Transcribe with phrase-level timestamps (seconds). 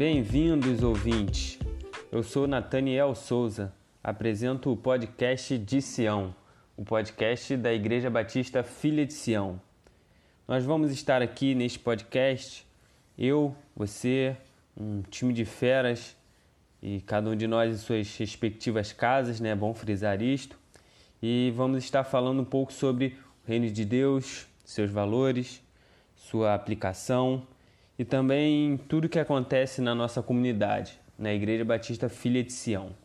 [0.00, 1.58] Bem-vindos, ouvintes.
[2.10, 3.70] Eu sou Nathaniel Souza,
[4.02, 6.34] apresento o podcast de Sião,
[6.74, 9.60] o podcast da Igreja Batista Filha de Sião.
[10.48, 12.66] Nós vamos estar aqui neste podcast,
[13.18, 14.34] eu, você,
[14.74, 16.16] um time de feras
[16.82, 19.50] e cada um de nós em suas respectivas casas, né?
[19.50, 20.58] É bom frisar isto.
[21.22, 25.62] E vamos estar falando um pouco sobre o reino de Deus, seus valores,
[26.16, 27.46] sua aplicação
[28.00, 32.96] e também tudo que acontece na nossa comunidade, na Igreja Batista Filha de Sião.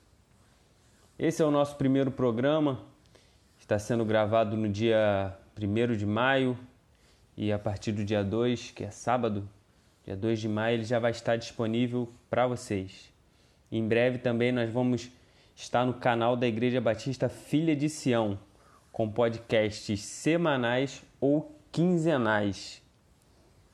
[1.20, 2.80] Esse é o nosso primeiro programa,
[3.60, 6.58] está sendo gravado no dia 1 de maio
[7.36, 9.46] e a partir do dia 2, que é sábado,
[10.06, 13.12] dia 2 de maio, ele já vai estar disponível para vocês.
[13.70, 15.12] Em breve também nós vamos
[15.54, 18.40] estar no canal da Igreja Batista Filha de Sião,
[18.94, 22.85] com podcasts semanais ou quinzenais.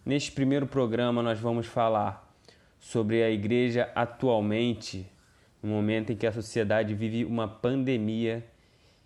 [0.04, 2.28] Neste primeiro programa nós vamos falar
[2.80, 5.06] sobre a igreja atualmente,
[5.62, 8.44] no momento em que a sociedade vive uma pandemia,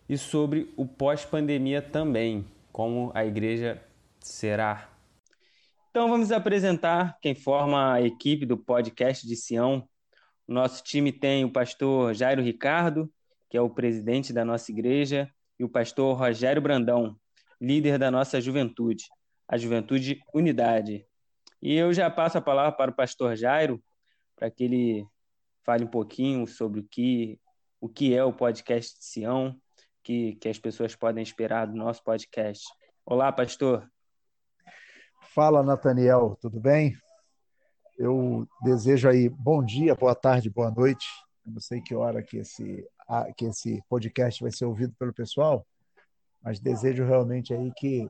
[0.07, 3.83] e sobre o pós-pandemia também, como a igreja
[4.21, 4.89] será.
[5.89, 9.85] Então vamos apresentar quem forma a equipe do podcast de Sião.
[10.47, 13.11] Nosso time tem o pastor Jairo Ricardo,
[13.49, 15.29] que é o presidente da nossa igreja,
[15.59, 17.17] e o pastor Rogério Brandão,
[17.59, 19.03] líder da nossa juventude,
[19.47, 21.05] a Juventude Unidade.
[21.61, 23.83] E eu já passo a palavra para o pastor Jairo,
[24.35, 25.07] para que ele
[25.63, 27.39] fale um pouquinho sobre o que,
[27.79, 29.59] o que é o podcast de Sião,
[30.03, 32.63] que, que as pessoas podem esperar do nosso podcast.
[33.05, 33.89] Olá, pastor.
[35.33, 36.95] Fala, Nathaniel, tudo bem?
[37.97, 41.07] Eu desejo aí bom dia, boa tarde, boa noite.
[41.45, 42.87] Eu não sei que hora que esse,
[43.37, 45.65] que esse podcast vai ser ouvido pelo pessoal,
[46.43, 48.07] mas desejo realmente aí que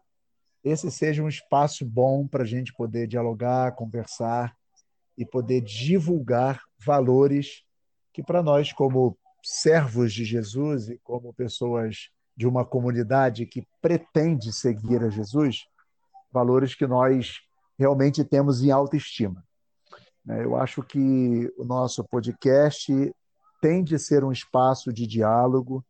[0.66, 4.58] esse seja um espaço bom para a gente poder dialogar, conversar
[5.16, 7.64] e poder divulgar valores
[8.12, 14.52] que, para nós, como servos de Jesus e como pessoas de uma comunidade que pretende
[14.52, 15.68] seguir a Jesus,
[16.32, 17.42] valores que nós
[17.78, 19.46] realmente temos em alta estima.
[20.26, 20.44] Né?
[20.44, 22.92] Eu acho que o nosso podcast
[23.62, 25.86] tem de ser um espaço de diálogo,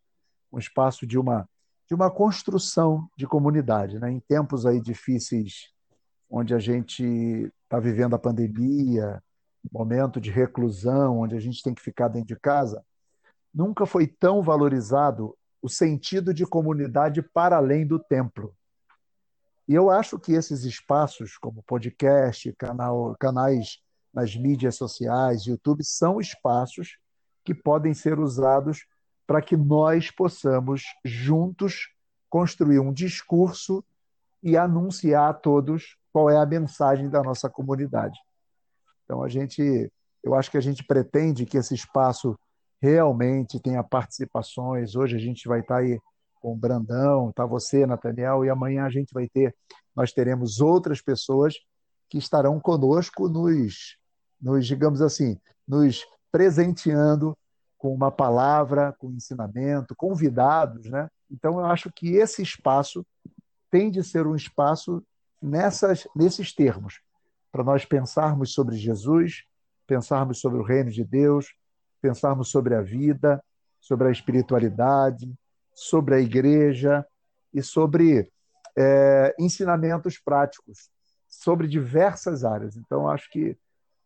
[0.51, 1.47] um espaço de uma
[1.87, 4.11] de uma construção de comunidade, né?
[4.11, 5.71] Em tempos aí difíceis,
[6.29, 9.21] onde a gente está vivendo a pandemia,
[9.71, 12.83] momento de reclusão, onde a gente tem que ficar dentro de casa,
[13.53, 18.55] nunca foi tão valorizado o sentido de comunidade para além do templo.
[19.67, 23.79] E eu acho que esses espaços, como podcast, canal, canais
[24.13, 26.97] nas mídias sociais, YouTube, são espaços
[27.43, 28.85] que podem ser usados
[29.27, 31.89] para que nós possamos juntos
[32.29, 33.83] construir um discurso
[34.43, 38.19] e anunciar a todos qual é a mensagem da nossa comunidade.
[39.03, 39.91] Então a gente,
[40.23, 42.37] eu acho que a gente pretende que esse espaço
[42.81, 44.95] realmente tenha participações.
[44.95, 45.99] Hoje a gente vai estar aí
[46.35, 49.55] com o Brandão, tá você, Nathaniel, e amanhã a gente vai ter,
[49.95, 51.55] nós teremos outras pessoas
[52.09, 53.97] que estarão conosco nos,
[54.39, 57.35] nos digamos assim, nos presenteando
[57.77, 61.09] com uma palavra, com ensinamento, convidados, né?
[61.29, 63.05] Então eu acho que esse espaço
[63.69, 65.03] tem de ser um espaço
[65.41, 67.01] nessas nesses termos,
[67.51, 69.43] para nós pensarmos sobre Jesus,
[69.87, 71.53] pensarmos sobre o reino de Deus,
[72.01, 73.43] pensarmos sobre a vida,
[73.79, 75.33] sobre a espiritualidade,
[75.73, 77.05] sobre a igreja
[77.53, 78.31] e sobre
[78.77, 80.89] é, ensinamentos práticos
[81.27, 82.75] sobre diversas áreas.
[82.75, 83.57] Então acho que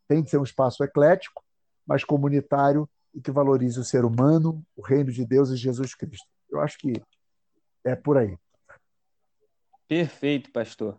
[0.08, 1.44] tem de ser um espaço eclético,
[1.86, 6.28] mas comunitário e que valorize o ser humano, o reino de Deus e Jesus Cristo.
[6.50, 6.94] Eu acho que
[7.84, 8.38] é por aí.
[9.88, 10.98] Perfeito, pastor.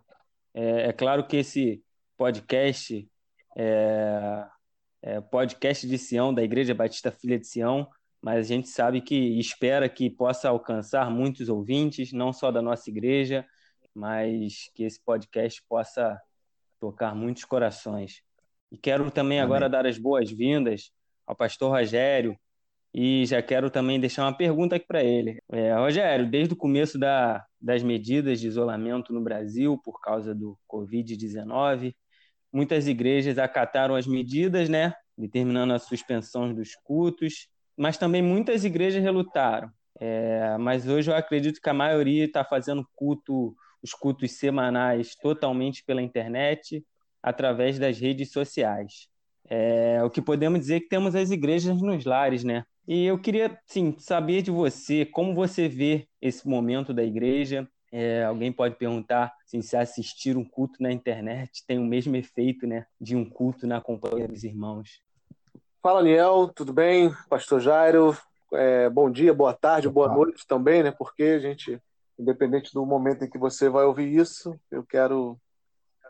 [0.53, 1.83] É, é claro que esse
[2.15, 3.09] podcast
[3.57, 4.47] é,
[5.01, 7.89] é, podcast de Sião, da Igreja Batista Filha de Sião,
[8.21, 12.87] mas a gente sabe que espera que possa alcançar muitos ouvintes, não só da nossa
[12.87, 13.43] igreja,
[13.95, 16.21] mas que esse podcast possa
[16.79, 18.21] tocar muitos corações.
[18.71, 19.45] E quero também Amém.
[19.45, 20.91] agora dar as boas-vindas
[21.25, 22.37] ao pastor Rogério,
[22.93, 25.41] e já quero também deixar uma pergunta aqui para ele.
[25.49, 30.57] É, Rogério, desde o começo da, das medidas de isolamento no Brasil por causa do
[30.69, 31.95] Covid-19,
[32.51, 37.47] muitas igrejas acataram as medidas, né, determinando a suspensão dos cultos,
[37.77, 39.71] mas também muitas igrejas relutaram.
[39.99, 45.83] É, mas hoje eu acredito que a maioria está fazendo culto, os cultos semanais totalmente
[45.85, 46.83] pela internet,
[47.23, 49.10] através das redes sociais.
[49.53, 52.63] É, o que podemos dizer é que temos as igrejas nos lares, né?
[52.87, 58.23] E eu queria, sim, saber de você como você vê esse momento da igreja, É,
[58.23, 62.85] alguém pode perguntar assim, se assistir um culto na internet tem o mesmo efeito né,
[62.97, 65.01] de um culto na companhia dos irmãos.
[65.83, 67.11] Fala, Niel, tudo bem?
[67.29, 68.15] Pastor Jairo,
[68.53, 70.91] é, bom dia, boa tarde, boa noite também, né?
[70.97, 71.81] Porque a gente,
[72.17, 75.37] independente do momento em que você vai ouvir isso, eu quero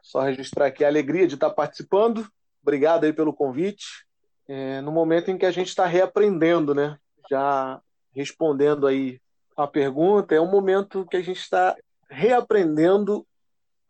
[0.03, 2.27] só registrar aqui a alegria de estar participando.
[2.61, 4.05] Obrigado aí pelo convite.
[4.47, 6.97] É, no momento em que a gente está reaprendendo, né?
[7.29, 7.81] Já
[8.13, 9.21] respondendo aí
[9.55, 11.75] a pergunta, é um momento que a gente está
[12.09, 13.25] reaprendendo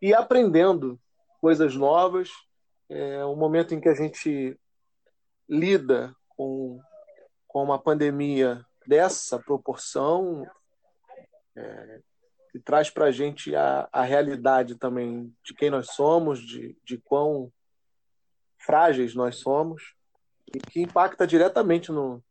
[0.01, 1.00] e aprendendo
[1.39, 2.29] coisas novas.
[2.89, 4.57] É um momento em que a gente
[5.50, 6.79] lida com,
[7.47, 10.45] com uma pandemia dessa proporção,
[11.56, 12.00] é,
[12.51, 17.51] que traz para a gente a realidade também de quem nós somos, de, de quão
[18.66, 19.94] frágeis nós somos,
[20.54, 22.24] e que impacta diretamente no,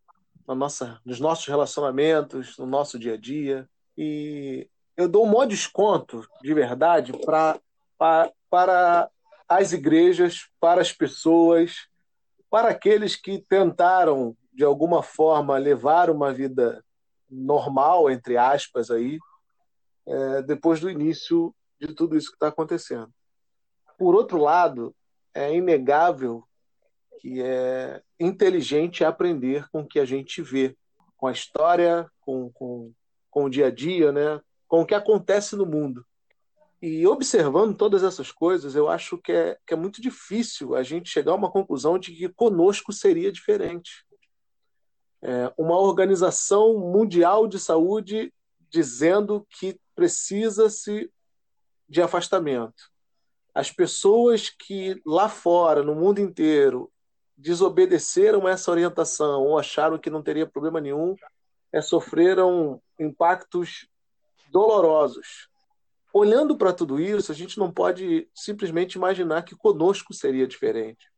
[0.46, 3.68] na nossa, nos nossos relacionamentos, no nosso dia a dia.
[3.96, 7.58] E eu dou um maior desconto, de verdade, pra,
[7.98, 9.10] pra, para
[9.48, 11.88] as igrejas, para as pessoas,
[12.50, 16.84] para aqueles que tentaram, de alguma forma, levar uma vida
[17.30, 19.18] normal, entre aspas, aí,
[20.06, 23.10] é, depois do início de tudo isso que está acontecendo.
[23.96, 24.94] Por outro lado,
[25.34, 26.44] é inegável
[27.20, 30.76] que é inteligente aprender com o que a gente vê,
[31.16, 32.92] com a história, com, com,
[33.30, 34.40] com o dia a dia, né?
[34.66, 36.06] com o que acontece no mundo.
[36.80, 41.10] E observando todas essas coisas, eu acho que é, que é muito difícil a gente
[41.10, 44.06] chegar a uma conclusão de que conosco seria diferente.
[45.20, 48.32] É uma organização mundial de saúde
[48.70, 51.12] dizendo que precisa-se
[51.86, 52.89] de afastamento.
[53.60, 56.90] As pessoas que lá fora, no mundo inteiro,
[57.36, 61.14] desobedeceram essa orientação ou acharam que não teria problema nenhum,
[61.70, 63.86] é, sofreram impactos
[64.50, 65.46] dolorosos.
[66.10, 71.12] Olhando para tudo isso, a gente não pode simplesmente imaginar que conosco seria diferente,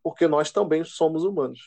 [0.00, 1.66] porque nós também somos humanos,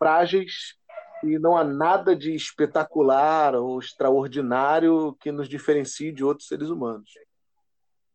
[0.00, 0.74] frágeis
[1.22, 7.12] e não há nada de espetacular ou extraordinário que nos diferencie de outros seres humanos.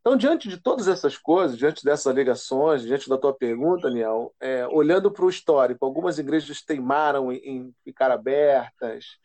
[0.08, 4.66] Então, diante de todas essas coisas, diante dessas alegações, diante da tua pergunta, Daniel, é,
[4.66, 9.18] olhando para o histórico, algumas igrejas teimaram em, em ficar abertas,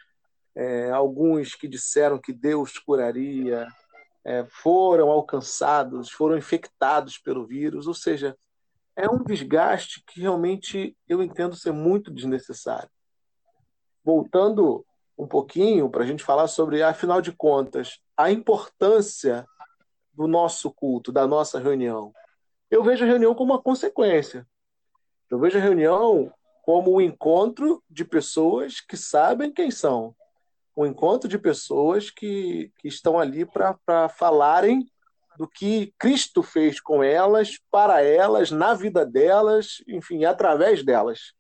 [0.56, 3.64] é, alguns que disseram que Deus curaria,
[4.24, 8.36] é, foram alcançados, foram infectados pelo vírus, ou seja,
[8.96, 12.90] é um desgaste que realmente eu entendo ser muito desnecessário.
[14.04, 14.84] Voltando
[15.16, 19.46] um pouquinho para a gente falar sobre, afinal de contas, a importância
[20.12, 22.12] do nosso culto, da nossa reunião.
[22.70, 24.46] Eu vejo a reunião como uma consequência.
[25.30, 26.32] Eu vejo a reunião
[26.62, 30.14] como o um encontro de pessoas que sabem quem são.
[30.76, 34.86] Um encontro de pessoas que, que estão ali para falarem
[35.36, 41.32] do que Cristo fez com elas, para elas, na vida delas, enfim, através delas.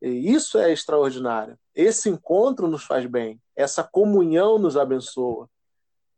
[0.00, 1.58] E isso é extraordinário.
[1.74, 5.48] Esse encontro nos faz bem, essa comunhão nos abençoa.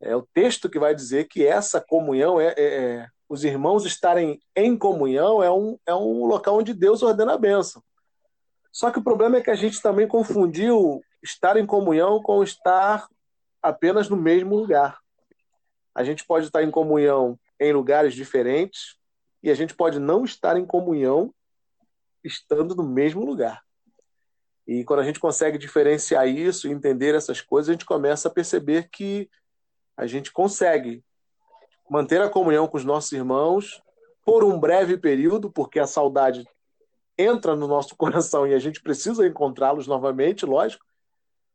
[0.00, 4.40] É o texto que vai dizer que essa comunhão, é, é, é, os irmãos estarem
[4.56, 7.82] em comunhão, é um, é um local onde Deus ordena a bênção.
[8.72, 13.06] Só que o problema é que a gente também confundiu estar em comunhão com estar
[13.62, 14.98] apenas no mesmo lugar.
[15.94, 18.96] A gente pode estar em comunhão em lugares diferentes
[19.42, 21.34] e a gente pode não estar em comunhão
[22.24, 23.62] estando no mesmo lugar.
[24.66, 28.30] E quando a gente consegue diferenciar isso e entender essas coisas, a gente começa a
[28.30, 29.28] perceber que
[30.00, 31.04] a gente consegue
[31.88, 33.82] manter a comunhão com os nossos irmãos
[34.24, 36.48] por um breve período, porque a saudade
[37.18, 40.82] entra no nosso coração e a gente precisa encontrá-los novamente, lógico,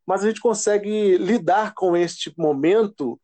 [0.05, 3.19] mas a gente consegue lidar com este momento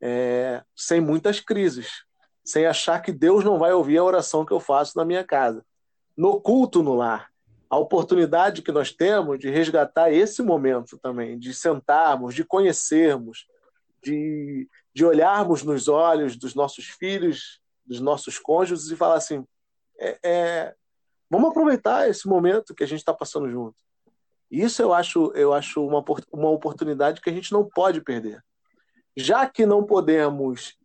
[0.00, 2.04] é, sem muitas crises,
[2.44, 5.66] sem achar que Deus não vai ouvir a oração que eu faço na minha casa.
[6.16, 7.28] No culto no lar,
[7.68, 13.48] a oportunidade que nós temos de resgatar esse momento também, de sentarmos, de conhecermos,
[14.02, 19.44] de, de olharmos nos olhos dos nossos filhos, dos nossos cônjuges e falar assim:
[19.98, 20.74] é, é,
[21.28, 23.76] vamos aproveitar esse momento que a gente está passando junto.
[24.50, 28.42] Isso eu acho, eu acho uma, uma oportunidade que a gente não pode perder.
[29.16, 30.76] Já que não podemos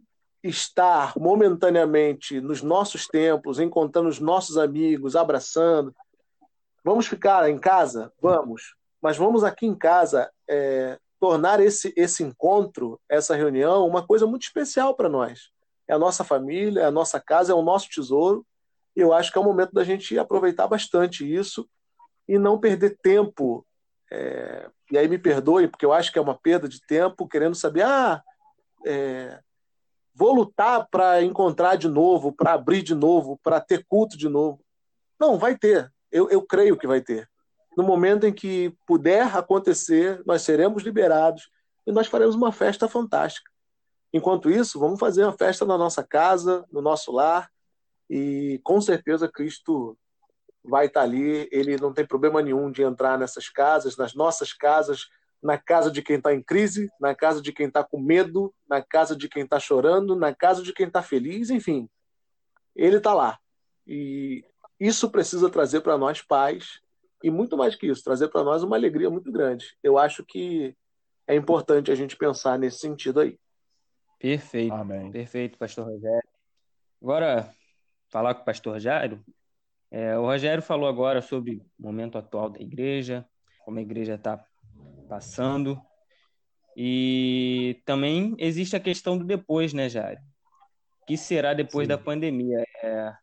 [0.44, 5.96] estar momentaneamente nos nossos templos, encontrando os nossos amigos, abraçando,
[6.84, 8.14] vamos ficar em casa?
[8.22, 8.76] Vamos.
[9.02, 14.44] Mas vamos aqui em casa é, tornar esse, esse encontro, essa reunião, uma coisa muito
[14.44, 15.50] especial para nós.
[15.88, 18.46] É a nossa família, é a nossa casa, é o nosso tesouro.
[18.96, 21.68] E eu acho que é o momento da gente aproveitar bastante isso
[22.28, 23.66] e não perder tempo.
[24.12, 24.70] É...
[24.92, 27.82] E aí me perdoe, porque eu acho que é uma perda de tempo, querendo saber,
[27.82, 28.22] ah,
[28.86, 29.40] é,
[30.14, 34.64] vou lutar para encontrar de novo, para abrir de novo, para ter culto de novo.
[35.20, 35.92] Não, vai ter.
[36.12, 37.28] Eu, eu creio que vai ter.
[37.76, 41.50] No momento em que puder acontecer, nós seremos liberados
[41.86, 43.52] e nós faremos uma festa fantástica.
[44.14, 47.52] Enquanto isso, vamos fazer uma festa na nossa casa, no nosso lar,
[48.10, 49.98] e com certeza Cristo
[50.64, 51.50] vai estar ali.
[51.52, 55.08] Ele não tem problema nenhum de entrar nessas casas, nas nossas casas,
[55.44, 58.82] na casa de quem está em crise, na casa de quem está com medo, na
[58.82, 61.90] casa de quem está chorando, na casa de quem está feliz, enfim.
[62.76, 63.38] Ele está lá.
[63.86, 64.44] E
[64.80, 66.80] isso precisa trazer para nós pais,
[67.26, 69.76] e muito mais que isso, trazer para nós uma alegria muito grande.
[69.82, 70.78] Eu acho que
[71.26, 73.40] é importante a gente pensar nesse sentido aí.
[74.20, 74.76] Perfeito.
[74.76, 75.10] Amém.
[75.10, 76.30] Perfeito, pastor Rogério.
[77.02, 77.52] Agora,
[78.10, 79.26] falar com o pastor Jairo.
[79.90, 83.28] É, o Rogério falou agora sobre o momento atual da igreja,
[83.64, 84.46] como a igreja está
[85.10, 85.82] passando.
[86.78, 90.22] E também existe a questão do depois, né, Jairo?
[91.02, 91.90] O que será depois Sim.
[91.90, 92.64] da pandemia?
[92.84, 93.16] É,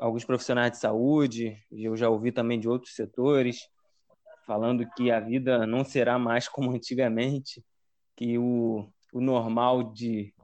[0.00, 3.68] alguns profissionais de saúde, eu já ouvi também de outros setores,
[4.46, 7.64] falando que a vida não será mais como antigamente,
[8.16, 10.34] que o, o normal de,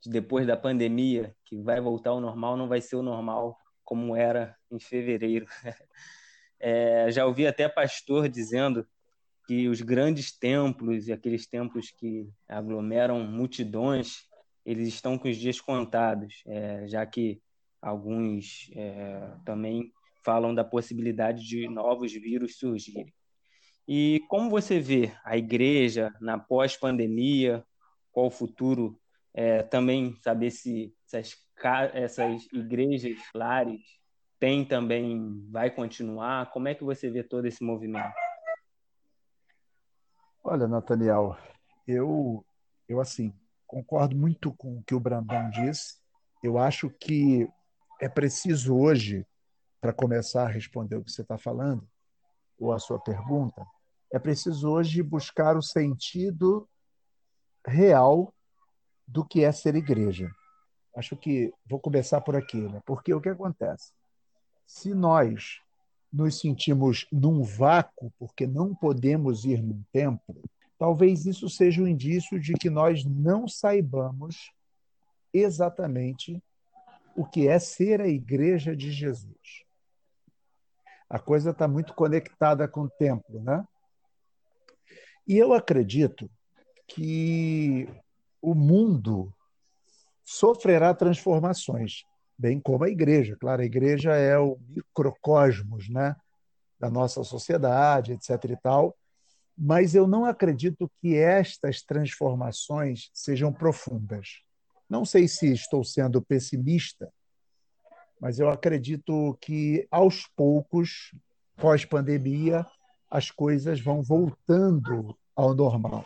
[0.00, 4.16] de depois da pandemia, que vai voltar ao normal, não vai ser o normal como
[4.16, 5.46] era em fevereiro.
[6.66, 8.86] É, já ouvi até pastor dizendo
[9.46, 14.26] que os grandes templos e aqueles templos que aglomeram multidões,
[14.64, 17.42] eles estão com os dias contados, é, já que
[17.84, 19.92] alguns é, também
[20.24, 23.12] falam da possibilidade de novos vírus surgirem.
[23.86, 27.62] E como você vê a igreja na pós-pandemia?
[28.10, 28.98] Qual o futuro?
[29.34, 31.36] É, também saber se essas,
[31.92, 33.82] essas igrejas, lares,
[34.38, 36.50] tem também, vai continuar?
[36.52, 38.14] Como é que você vê todo esse movimento?
[40.42, 41.36] Olha, Nathaniel,
[41.86, 42.46] eu,
[42.88, 43.34] eu assim,
[43.66, 45.98] concordo muito com o que o Brandão disse.
[46.42, 47.48] Eu acho que
[48.04, 49.26] é preciso hoje,
[49.80, 51.88] para começar a responder o que você está falando,
[52.58, 53.66] ou a sua pergunta,
[54.12, 56.68] é preciso hoje buscar o sentido
[57.66, 58.30] real
[59.08, 60.30] do que é ser igreja.
[60.94, 62.82] Acho que vou começar por aqui, né?
[62.84, 63.90] porque o que acontece?
[64.66, 65.62] Se nós
[66.12, 70.42] nos sentimos num vácuo porque não podemos ir num templo,
[70.78, 74.52] talvez isso seja um indício de que nós não saibamos
[75.32, 76.42] exatamente
[77.16, 79.64] o que é ser a igreja de Jesus.
[81.08, 83.64] A coisa está muito conectada com o templo, né?
[85.26, 86.30] E eu acredito
[86.86, 87.88] que
[88.42, 89.32] o mundo
[90.24, 92.04] sofrerá transformações,
[92.38, 93.36] bem como a igreja.
[93.40, 96.14] Claro, a igreja é o microcosmos né,
[96.78, 98.50] da nossa sociedade, etc.
[98.50, 98.96] e tal,
[99.56, 104.43] mas eu não acredito que estas transformações sejam profundas.
[104.88, 107.12] Não sei se estou sendo pessimista,
[108.20, 111.14] mas eu acredito que aos poucos,
[111.56, 112.66] pós-pandemia,
[113.10, 116.04] as coisas vão voltando ao normal.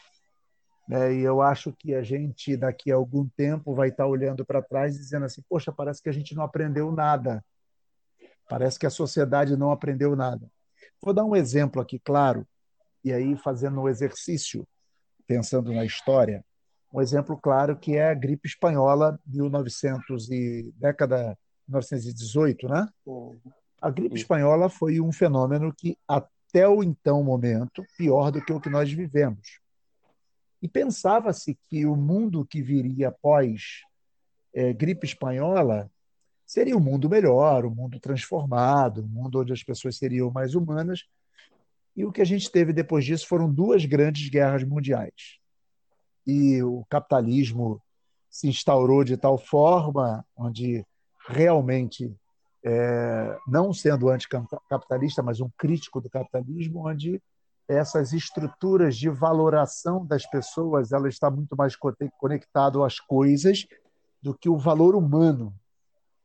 [0.89, 1.15] Né?
[1.15, 4.97] E eu acho que a gente, daqui a algum tempo, vai estar olhando para trás
[4.97, 7.45] dizendo assim: poxa, parece que a gente não aprendeu nada.
[8.49, 10.51] Parece que a sociedade não aprendeu nada.
[11.01, 12.47] Vou dar um exemplo aqui, claro,
[13.05, 14.67] e aí fazendo um exercício,
[15.27, 16.45] pensando na história,
[16.93, 21.37] um exemplo claro que é a gripe espanhola, 1900 e década
[21.69, 22.89] 1918, né?
[23.81, 28.61] A gripe espanhola foi um fenômeno que até o então momento, pior do que o
[28.61, 29.61] que nós vivemos.
[30.61, 33.83] E pensava-se que o mundo que viria após
[34.53, 35.91] é, gripe espanhola
[36.45, 41.05] seria um mundo melhor, um mundo transformado, um mundo onde as pessoas seriam mais humanas.
[41.95, 45.38] E o que a gente teve depois disso foram duas grandes guerras mundiais.
[46.29, 47.83] E o capitalismo
[48.29, 50.85] se instaurou de tal forma, onde
[51.27, 52.15] realmente
[52.63, 57.23] é, não sendo anticapitalista, mas um crítico do capitalismo, onde
[57.67, 61.75] essas estruturas de valoração das pessoas ela está muito mais
[62.19, 63.67] conectado às coisas
[64.23, 65.55] do que o valor humano.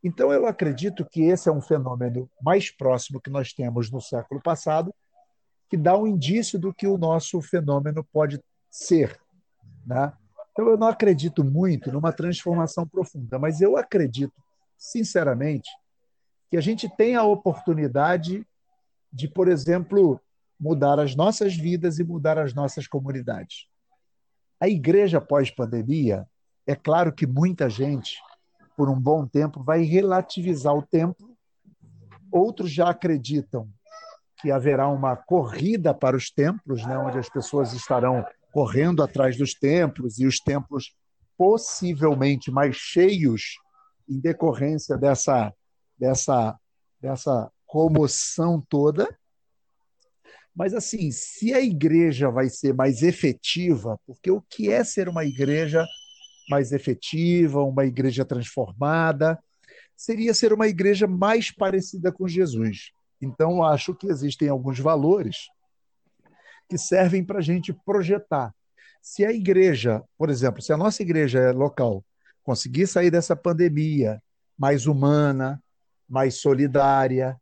[0.02, 4.40] Então eu acredito que esse é um fenômeno mais próximo que nós temos no século
[4.42, 4.94] passado,
[5.70, 8.38] que dá um indício do que o nosso fenômeno pode
[8.70, 9.18] ser,
[9.86, 10.12] né?
[10.52, 14.34] Então eu não acredito muito numa transformação profunda, mas eu acredito
[14.78, 15.68] sinceramente
[16.50, 18.46] que a gente tem a oportunidade
[19.12, 20.20] de, por exemplo,
[20.58, 23.66] mudar as nossas vidas e mudar as nossas comunidades.
[24.60, 26.26] A igreja pós-pandemia,
[26.66, 28.16] é claro que muita gente,
[28.76, 31.36] por um bom tempo, vai relativizar o templo.
[32.30, 33.68] Outros já acreditam
[34.40, 38.24] que haverá uma corrida para os templos, né, onde as pessoas estarão
[38.54, 40.94] correndo atrás dos templos e os templos
[41.36, 43.56] possivelmente mais cheios
[44.08, 45.52] em decorrência dessa,
[45.98, 46.56] dessa,
[47.00, 49.08] dessa comoção toda.
[50.54, 55.24] Mas, assim, se a igreja vai ser mais efetiva, porque o que é ser uma
[55.24, 55.84] igreja
[56.48, 59.36] mais efetiva, uma igreja transformada,
[59.96, 62.92] seria ser uma igreja mais parecida com Jesus.
[63.20, 65.48] Então, acho que existem alguns valores
[66.68, 68.54] que servem para a gente projetar.
[69.02, 72.04] Se a igreja, por exemplo, se a nossa igreja é local,
[72.42, 74.22] conseguir sair dessa pandemia
[74.58, 75.62] mais humana,
[76.08, 77.36] mais solidária,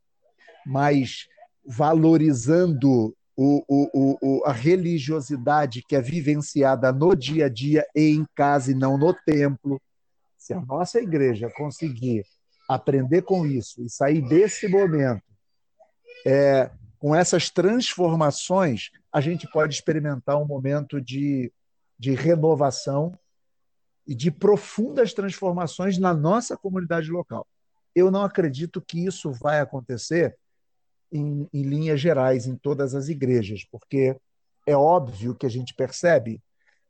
[0.66, 1.26] mais
[1.64, 8.26] valorizando o, o, o, a religiosidade que é vivenciada no dia a dia e em
[8.34, 9.80] casa e não no templo.
[10.36, 12.24] Se a nossa igreja conseguir
[12.68, 15.22] aprender com isso e sair desse momento
[16.26, 16.70] é,
[17.02, 21.52] com essas transformações, a gente pode experimentar um momento de,
[21.98, 23.18] de renovação
[24.06, 27.44] e de profundas transformações na nossa comunidade local.
[27.92, 30.36] Eu não acredito que isso vai acontecer
[31.10, 34.16] em, em linhas gerais em todas as igrejas, porque
[34.64, 36.40] é óbvio que a gente percebe,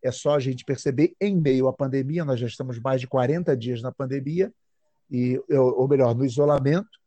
[0.02, 3.56] é só a gente perceber em meio à pandemia, nós já estamos mais de 40
[3.56, 4.52] dias na pandemia,
[5.10, 7.00] e, ou melhor, no isolamento,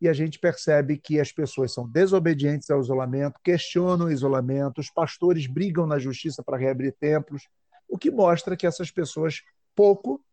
[0.00, 4.90] e a gente percebe que as pessoas são desobedientes ao isolamento, questionam o isolamento, os
[4.90, 7.48] pastores brigam na justiça para reabrir templos,
[7.88, 9.42] o que mostra que essas pessoas
[9.74, 10.24] pouco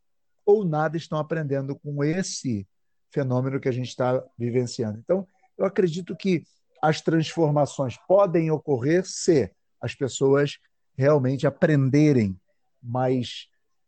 [0.46, 2.66] ou nada estão aprendendo com esse
[3.12, 5.00] fenômeno que a gente está vivenciando.
[5.00, 6.44] Então, eu acredito que
[6.82, 10.60] as transformações podem ocorrer se as pessoas
[10.96, 12.40] realmente aprenderem,
[12.82, 13.48] mas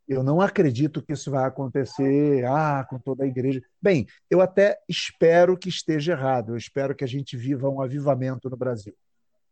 [0.09, 3.61] eu não acredito que isso vai acontecer ah, com toda a igreja.
[3.79, 8.49] Bem, eu até espero que esteja errado, eu espero que a gente viva um avivamento
[8.49, 8.95] no Brasil.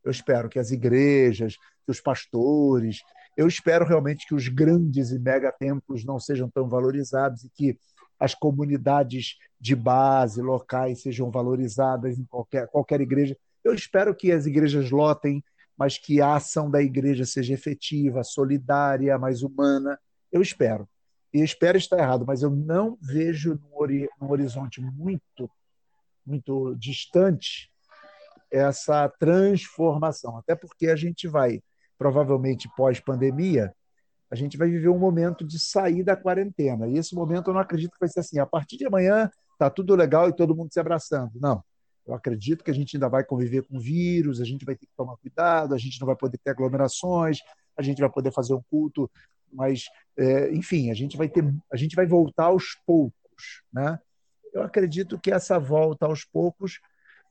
[0.04, 3.02] Eu espero que as igrejas, que os pastores,
[3.38, 7.80] eu espero realmente que os grandes e mega templos não sejam tão valorizados e que
[8.20, 13.38] as comunidades de base locais sejam valorizadas em qualquer, qualquer igreja.
[13.63, 15.43] Eu espero que as igrejas lotem,
[15.78, 20.00] mas que a ação da igreja seja efetiva, solidária, mais humana.
[20.32, 20.88] Eu espero.
[21.34, 23.60] E espero estar errado, mas eu não vejo
[24.20, 25.50] num horizonte muito,
[26.26, 27.70] muito distante
[28.50, 30.38] essa transformação.
[30.38, 31.62] Até porque a gente vai,
[31.98, 33.74] provavelmente pós-pandemia,
[34.32, 36.88] a gente vai viver um momento de sair da quarentena.
[36.88, 38.40] E esse momento eu não acredito que vai ser assim.
[38.40, 41.32] A partir de amanhã está tudo legal e todo mundo se abraçando.
[41.36, 41.63] Não.
[42.06, 44.94] Eu acredito que a gente ainda vai conviver com vírus, a gente vai ter que
[44.96, 47.40] tomar cuidado, a gente não vai poder ter aglomerações,
[47.76, 49.12] a gente vai poder fazer um culto,
[49.58, 51.43] mas, é, enfim, a gente vai ter,
[51.74, 54.00] a gente vai voltar aos poucos, né?
[54.54, 56.80] Eu acredito que essa volta aos poucos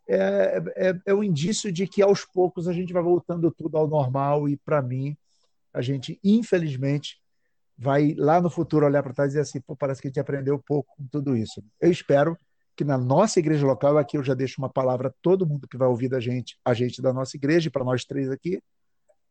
[0.09, 3.87] é, é, é um indício de que aos poucos a gente vai voltando tudo ao
[3.87, 5.17] normal e para mim
[5.73, 7.21] a gente, infelizmente,
[7.79, 10.21] vai lá no futuro olhar para trás e dizer assim, Pô, parece que a gente
[10.21, 11.63] aprendeu pouco com tudo isso.
[11.81, 12.37] Eu espero
[12.75, 15.77] que na nossa igreja local, aqui eu já deixo uma palavra a todo mundo que
[15.77, 18.61] vai ouvir da gente, a gente da nossa igreja, para nós três aqui,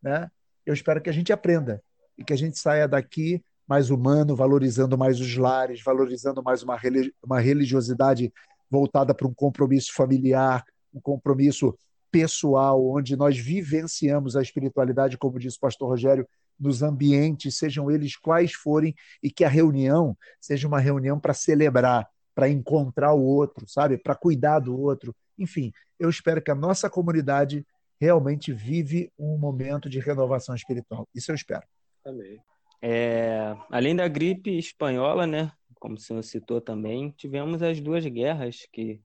[0.01, 0.29] né?
[0.65, 1.81] Eu espero que a gente aprenda
[2.17, 6.77] e que a gente saia daqui mais humano, valorizando mais os lares, valorizando mais uma,
[7.23, 8.31] uma religiosidade
[8.69, 11.77] voltada para um compromisso familiar, um compromisso
[12.11, 18.15] pessoal, onde nós vivenciamos a espiritualidade, como disse o pastor Rogério, nos ambientes, sejam eles
[18.15, 23.67] quais forem, e que a reunião seja uma reunião para celebrar, para encontrar o outro,
[23.67, 23.97] sabe?
[23.97, 25.13] Para cuidar do outro.
[25.37, 27.65] Enfim, eu espero que a nossa comunidade
[27.99, 31.07] realmente vive um momento de renovação espiritual.
[31.13, 31.63] Isso eu espero.
[32.05, 32.39] Amém.
[32.81, 35.51] É, além da gripe espanhola, né?
[35.79, 39.01] Como o senhor citou também, tivemos as duas guerras que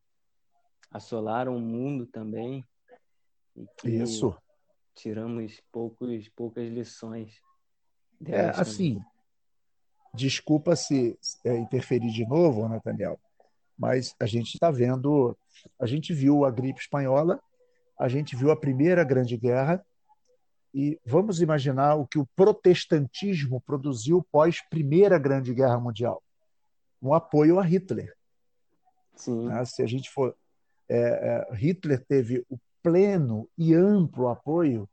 [0.90, 2.64] assolaram o mundo também.
[3.84, 4.36] Isso.
[4.94, 7.40] Tiramos poucos, poucas lições.
[8.26, 9.00] É, assim,
[10.12, 13.18] desculpa se é, interferir de novo, Nathaniel,
[13.78, 15.36] mas a gente está vendo,
[15.78, 17.40] a gente viu a gripe espanhola,
[17.98, 19.82] a gente viu a Primeira Grande Guerra,
[20.72, 26.22] e vamos imaginar o que o protestantismo produziu pós Primeira Grande Guerra Mundial.
[27.02, 28.14] Um apoio a Hitler.
[29.16, 29.46] Sim.
[29.48, 29.64] Né?
[29.64, 30.34] Se a gente for.
[30.88, 34.88] É, é, Hitler teve o pleno e amplo apoio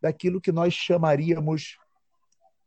[0.00, 1.76] daquilo que nós chamaríamos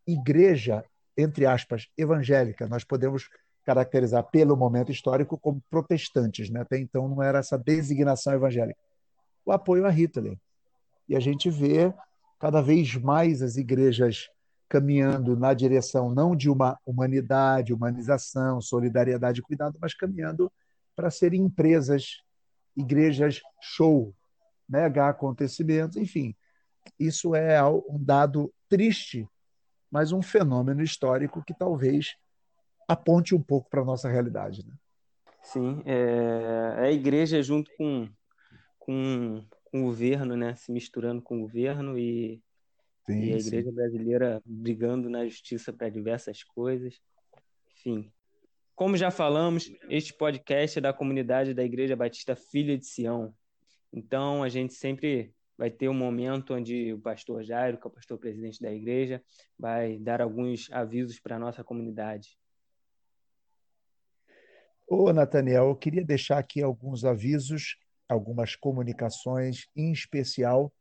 [0.06, 0.84] igreja,
[1.17, 2.67] entre aspas, evangélica.
[2.67, 3.28] Nós podemos
[3.65, 6.62] caracterizar pelo momento histórico como protestantes, né?
[6.62, 8.80] até então não era essa designação evangélica.
[9.43, 10.38] O apoio a Hitler.
[11.10, 11.93] E a gente vê
[12.39, 14.30] cada vez mais as igrejas
[14.67, 20.52] caminhando na direção não de uma humanidade, humanização, solidariedade e cuidado, mas caminhando
[20.95, 22.21] para serem empresas,
[22.76, 24.13] igrejas show,
[24.67, 26.36] mega acontecimentos, enfim.
[27.00, 29.28] Isso é um dado triste,
[29.89, 32.15] mas um fenômeno histórico que talvez
[32.88, 34.65] aponte um pouco para a nossa realidade.
[34.65, 34.74] Né?
[35.41, 38.10] Sim, é, a igreja junto com,
[38.80, 39.43] com,
[39.75, 40.55] com o governo, né?
[40.55, 42.41] se misturando com o governo e,
[43.05, 43.75] sim, e a igreja sim.
[43.75, 47.01] brasileira brigando na justiça para diversas coisas.
[47.73, 48.09] Enfim,
[48.73, 53.35] como já falamos, este podcast é da comunidade da Igreja Batista Filha de Sião.
[53.91, 57.93] Então, a gente sempre vai ter um momento onde o pastor Jairo, que é o
[57.93, 59.21] pastor presidente da igreja,
[59.59, 62.38] vai dar alguns avisos para a nossa comunidade.
[64.88, 67.75] Ô, Nathaniel, eu queria deixar aqui alguns avisos,
[68.08, 70.72] algumas comunicações, em especial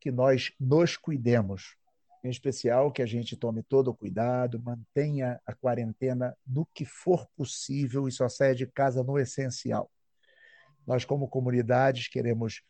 [0.00, 1.76] que nós nos cuidemos.
[2.22, 7.26] Em especial que a gente tome todo o cuidado, mantenha a quarentena no que for
[7.36, 9.90] possível e só saia de casa no essencial.
[10.86, 12.62] Nós, como comunidades, queremos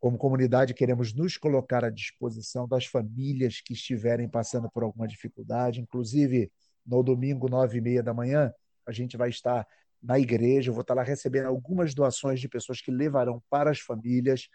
[0.00, 5.80] como comunidade, queremos nos colocar à disposição das famílias que estiverem passando por alguma dificuldade.
[5.80, 6.52] Inclusive,
[6.86, 8.52] no domingo, nove e meia da manhã,
[8.86, 9.66] a gente vai estar
[10.02, 10.70] na igreja.
[10.70, 14.48] Eu vou estar lá recebendo algumas doações de pessoas que levarão para as famílias.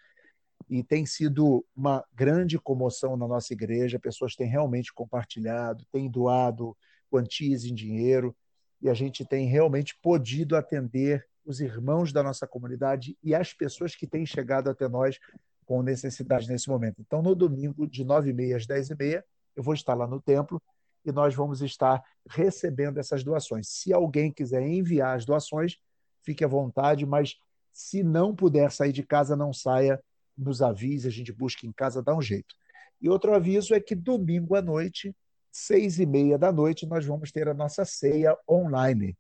[0.70, 4.00] E tem sido uma grande comoção na nossa igreja.
[4.00, 6.76] Pessoas têm realmente compartilhado, têm doado
[7.10, 8.36] quantias em dinheiro.
[8.82, 13.96] E a gente tem realmente podido atender os irmãos da nossa comunidade e as pessoas
[13.96, 15.20] que têm chegado até nós
[15.66, 17.02] com necessidade nesse momento.
[17.02, 19.24] Então, no domingo, de 9h30 às 10h30,
[19.56, 20.62] eu vou estar lá no templo
[21.06, 23.68] e nós vamos estar recebendo essas doações.
[23.68, 25.78] Se alguém quiser enviar as doações,
[26.24, 27.36] fique à vontade, mas
[27.72, 30.02] se não puder sair de casa, não saia,
[30.38, 32.56] nos avise, a gente busca em casa, dá um jeito.
[33.02, 35.16] E outro aviso é que domingo à noite,
[35.52, 39.18] seis e meia da noite, nós vamos ter a nossa ceia online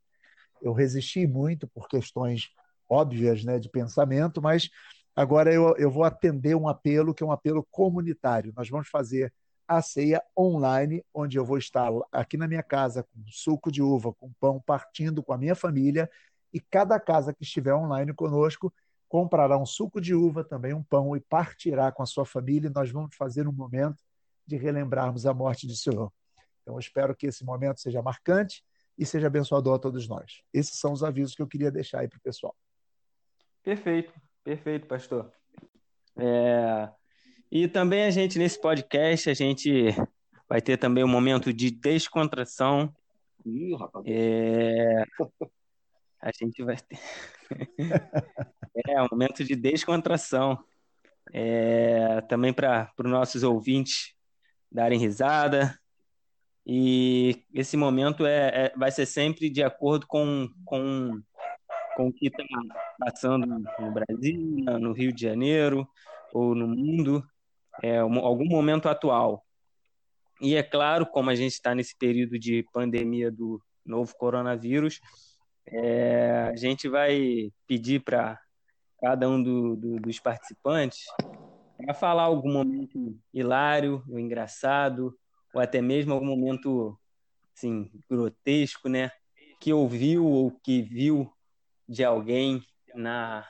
[0.63, 2.49] eu resisti muito por questões
[2.89, 4.69] óbvias né, de pensamento, mas
[5.15, 8.53] agora eu, eu vou atender um apelo que é um apelo comunitário.
[8.55, 9.31] Nós vamos fazer
[9.67, 14.13] a ceia online, onde eu vou estar aqui na minha casa com suco de uva,
[14.13, 16.09] com pão, partindo com a minha família,
[16.53, 18.73] e cada casa que estiver online conosco
[19.07, 22.73] comprará um suco de uva, também um pão, e partirá com a sua família, e
[22.73, 24.03] nós vamos fazer um momento
[24.45, 26.11] de relembrarmos a morte do Senhor.
[26.61, 28.63] Então, eu espero que esse momento seja marcante
[28.97, 30.41] e seja abençoador a todos nós.
[30.53, 32.55] Esses são os avisos que eu queria deixar aí para o pessoal.
[33.63, 35.31] Perfeito, perfeito, pastor.
[36.17, 36.89] É...
[37.55, 39.95] E também a gente, nesse podcast, a gente
[40.49, 42.91] vai ter também um momento de descontração.
[43.45, 44.03] Ih, rapaz.
[44.07, 45.03] É...
[46.19, 46.97] A gente vai ter.
[48.89, 50.57] é, um momento de descontração.
[51.31, 52.21] É...
[52.21, 54.15] Também para os nossos ouvintes
[54.71, 55.79] darem risada,
[56.65, 61.21] e esse momento é, é vai ser sempre de acordo com, com,
[61.95, 62.43] com o que está
[62.97, 64.39] passando no Brasil,
[64.79, 65.87] no Rio de Janeiro
[66.33, 67.23] ou no mundo,
[67.81, 69.43] é, algum momento atual.
[70.41, 74.99] E é claro, como a gente está nesse período de pandemia do novo coronavírus,
[75.65, 78.39] é, a gente vai pedir para
[79.01, 81.05] cada um do, do, dos participantes
[81.77, 85.17] para falar algum momento hilário ou engraçado,
[85.53, 86.97] ou até mesmo algum momento
[87.55, 89.11] assim, grotesco, né?
[89.59, 91.31] Que ouviu ou que viu
[91.87, 93.47] de alguém na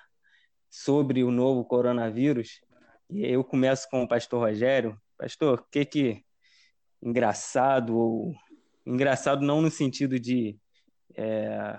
[0.69, 2.59] sobre o novo coronavírus.
[3.13, 4.99] E eu começo com o pastor Rogério.
[5.15, 6.25] Pastor, o que que
[6.99, 8.33] engraçado ou
[8.83, 10.57] engraçado não no sentido de
[11.15, 11.77] é,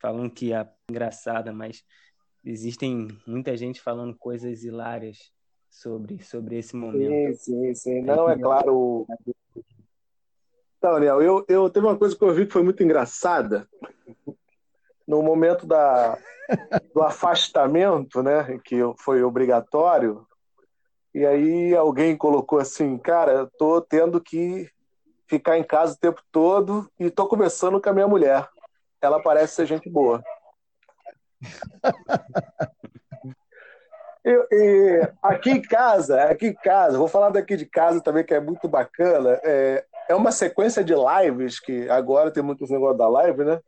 [0.00, 1.82] falando que é engraçada, mas
[2.44, 5.32] existem muita gente falando coisas hilárias
[5.68, 7.38] sobre sobre esse momento.
[7.38, 8.02] Sim, sim, sim.
[8.02, 9.04] Não, é claro,
[10.78, 13.68] então, Daniel, eu, eu teve uma coisa que eu vi que foi muito engraçada.
[15.04, 16.16] No momento da,
[16.94, 20.27] do afastamento, né, que foi obrigatório,
[21.18, 24.70] e aí alguém colocou assim, cara, eu tô tendo que
[25.26, 28.48] ficar em casa o tempo todo e tô conversando com a minha mulher.
[29.02, 30.22] Ela parece ser gente boa.
[34.24, 38.40] E, aqui em casa, aqui em casa, vou falar daqui de casa também, que é
[38.40, 39.40] muito bacana.
[39.42, 43.58] É, é uma sequência de lives, que agora tem muitos negócios da live, né?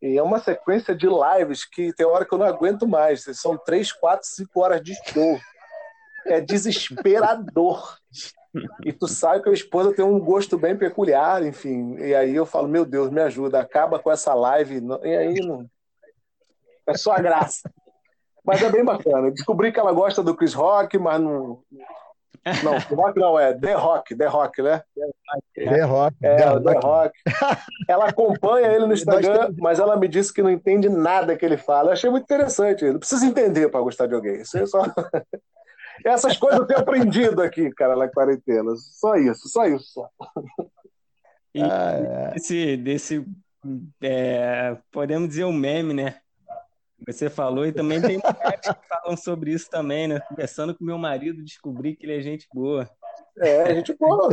[0.00, 3.24] E é uma sequência de lives que tem hora que eu não aguento mais.
[3.32, 5.40] São três, quatro, cinco horas de show.
[6.28, 7.96] É desesperador.
[8.84, 11.96] E tu sabe que a esposa tem um gosto bem peculiar, enfim.
[11.98, 14.80] E aí eu falo, meu Deus, me ajuda, acaba com essa live.
[15.02, 15.66] E aí não.
[16.86, 17.70] É só a graça.
[18.44, 19.30] Mas é bem bacana.
[19.30, 21.62] Descobri que ela gosta do Chris Rock, mas não.
[22.64, 24.82] Não, Rock não, é The Rock, The Rock, né?
[25.54, 26.16] The Rock.
[26.22, 27.18] É, The, The Rock.
[27.86, 31.58] Ela acompanha ele no Instagram, mas ela me disse que não entende nada que ele
[31.58, 31.88] fala.
[31.88, 32.90] Eu achei muito interessante.
[32.90, 34.40] Não precisa entender para gostar de alguém.
[34.40, 34.82] Isso é só.
[36.04, 38.74] Essas coisas eu tenho aprendido aqui, cara, na quarentena.
[38.76, 40.04] Só isso, só isso.
[41.54, 42.30] E ah, é.
[42.34, 43.26] desse, desse
[44.00, 46.20] é, podemos dizer, um meme, né?
[47.06, 50.20] Você falou, e também tem mulheres que falam sobre isso também, né?
[50.20, 52.90] Conversando com meu marido, descobri que ele é gente boa.
[53.38, 54.30] É, gente boa.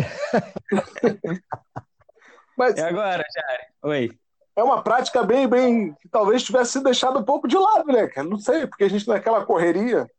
[2.58, 3.64] Mas, e agora, Jari?
[3.84, 4.12] Oi.
[4.56, 8.10] É uma prática bem, bem, que talvez tivesse sido deixado um pouco de lado, né?
[8.24, 10.10] Não sei, porque a gente naquela correria.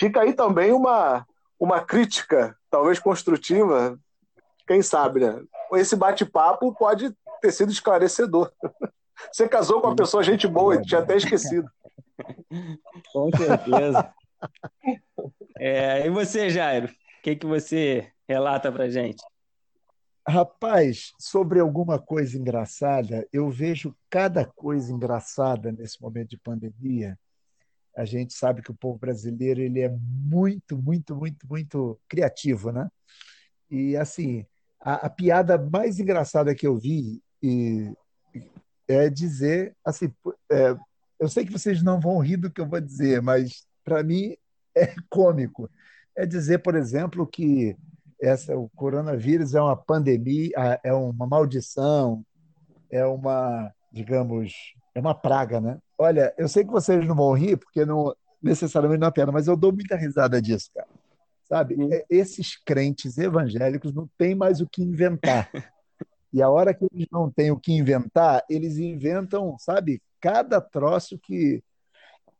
[0.00, 1.26] Fica aí também uma,
[1.58, 4.00] uma crítica, talvez construtiva,
[4.66, 5.42] quem sabe, né?
[5.74, 8.50] Esse bate-papo pode ter sido esclarecedor.
[9.30, 11.70] Você casou com uma pessoa gente boa e tinha até esquecido.
[13.12, 14.10] Com certeza.
[15.58, 16.86] É, e você, Jairo?
[16.86, 19.22] O que, que você relata pra gente?
[20.26, 27.18] Rapaz, sobre alguma coisa engraçada, eu vejo cada coisa engraçada nesse momento de pandemia.
[27.96, 32.88] A gente sabe que o povo brasileiro ele é muito, muito, muito, muito criativo, né?
[33.70, 34.46] E assim,
[34.80, 37.92] a, a piada mais engraçada que eu vi e,
[38.88, 40.12] é dizer assim,
[40.50, 40.76] é,
[41.18, 44.36] eu sei que vocês não vão rir do que eu vou dizer, mas para mim
[44.76, 45.70] é cômico.
[46.16, 47.76] É dizer, por exemplo, que
[48.20, 52.24] essa, o coronavírus é uma pandemia, é uma maldição,
[52.90, 54.52] é uma, digamos,
[54.94, 55.78] é uma praga, né?
[55.98, 59.46] Olha, eu sei que vocês não vão rir, porque não necessariamente não é pena, mas
[59.46, 60.88] eu dou muita risada disso, cara.
[61.44, 61.76] Sabe?
[61.78, 61.90] Hum.
[62.08, 65.50] Esses crentes evangélicos não têm mais o que inventar.
[66.32, 71.18] E a hora que eles não têm o que inventar, eles inventam, sabe, cada troço
[71.18, 71.60] que.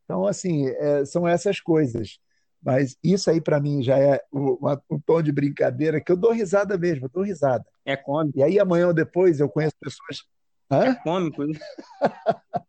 [0.04, 2.20] Então, assim, é, são essas coisas.
[2.62, 6.76] Mas isso aí, para mim, já é um tom de brincadeira que eu dou risada
[6.76, 7.64] mesmo, eu dou risada.
[7.84, 8.38] É cômico.
[8.38, 10.24] E aí, amanhã ou depois, eu conheço pessoas.
[10.70, 10.84] Hã?
[10.84, 11.58] É cômico, né?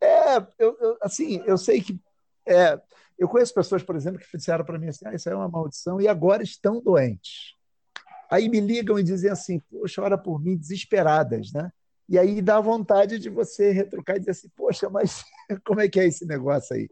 [0.00, 2.00] é, eu, eu, assim, eu sei que.
[2.46, 2.80] É,
[3.18, 6.00] eu conheço pessoas, por exemplo, que disseram para mim assim: ah, isso é uma maldição,
[6.00, 7.54] e agora estão doentes.
[8.30, 11.70] Aí me ligam e dizem assim, poxa, ora por mim, desesperadas, né?
[12.08, 15.24] E aí dá vontade de você retrucar e dizer assim, poxa, mas
[15.66, 16.88] como é que é esse negócio aí?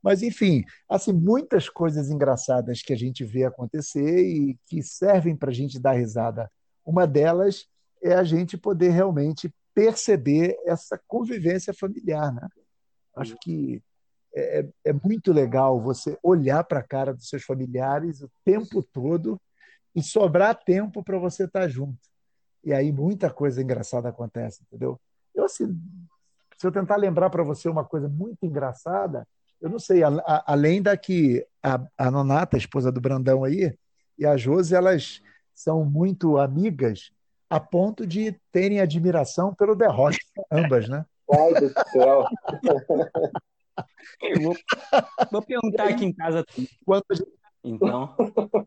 [0.00, 5.50] Mas, enfim, assim, muitas coisas engraçadas que a gente vê acontecer e que servem para
[5.50, 6.50] a gente dar risada.
[6.84, 7.66] Uma delas
[8.04, 12.46] é a gente poder realmente perceber essa convivência familiar, né?
[13.16, 13.82] Acho que
[14.34, 18.82] é, é, é muito legal você olhar para a cara dos seus familiares o tempo
[18.82, 19.40] todo
[19.94, 21.98] e sobrar tempo para você estar tá junto.
[22.62, 25.00] E aí muita coisa engraçada acontece, entendeu?
[25.34, 25.80] Eu assim,
[26.58, 29.26] se eu tentar lembrar para você uma coisa muito engraçada,
[29.60, 33.44] eu não sei, a, a, além da que a, a Nonata, a esposa do Brandão
[33.44, 33.74] aí,
[34.18, 35.22] e a Josi, elas
[35.54, 37.13] são muito amigas
[37.54, 40.18] a ponto de terem admiração pelo The Rock,
[40.50, 41.06] ambas, né?
[41.30, 42.24] Ai do céu!
[44.42, 44.56] Vou,
[45.30, 46.44] vou, perguntar aqui em casa.
[46.56, 47.26] Gente,
[47.62, 48.14] então.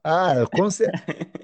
[0.04, 0.91] Ah, com, cer